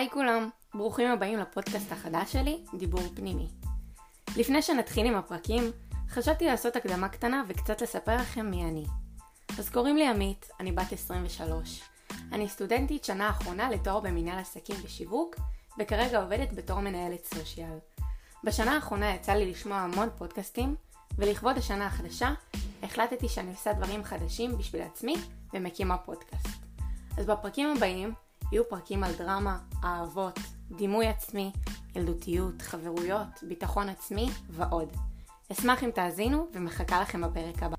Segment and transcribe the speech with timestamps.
[0.00, 3.48] היי כולם, ברוכים הבאים לפודקאסט החדש שלי, דיבור פנימי.
[4.36, 5.62] לפני שנתחיל עם הפרקים,
[6.08, 8.84] חשבתי לעשות הקדמה קטנה וקצת לספר לכם מי אני.
[9.58, 11.82] אז קוראים לי עמית, אני בת 23.
[12.32, 15.36] אני סטודנטית שנה אחרונה לתואר במנהל עסקים ושיווק,
[15.78, 17.78] וכרגע עובדת בתור מנהלת סושיאל.
[18.44, 20.76] בשנה האחרונה יצא לי לשמוע המון פודקאסטים,
[21.18, 22.34] ולכבוד השנה החדשה,
[22.82, 25.14] החלטתי שאני עושה דברים חדשים בשביל עצמי
[25.54, 26.60] ומקימה פודקאסט.
[27.18, 28.14] אז בפרקים הבאים
[28.52, 30.38] יהיו פרקים על דרמה, אהבות,
[30.70, 31.52] דימוי עצמי,
[31.96, 34.88] ילדותיות, חברויות, ביטחון עצמי ועוד.
[35.52, 37.76] אשמח אם תאזינו ומחכה לכם בפרק הבא.